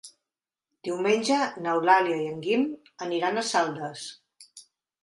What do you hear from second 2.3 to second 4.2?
en Guim aniran a Saldes.